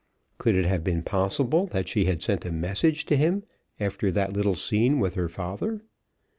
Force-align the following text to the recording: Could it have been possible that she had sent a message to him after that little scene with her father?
Could 0.39 0.55
it 0.55 0.65
have 0.65 0.83
been 0.83 1.03
possible 1.03 1.67
that 1.67 1.87
she 1.87 2.05
had 2.05 2.23
sent 2.23 2.43
a 2.43 2.51
message 2.51 3.05
to 3.05 3.15
him 3.15 3.43
after 3.79 4.09
that 4.09 4.33
little 4.33 4.55
scene 4.55 4.99
with 4.99 5.13
her 5.13 5.29
father? 5.29 5.83